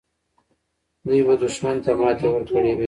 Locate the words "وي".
2.75-2.79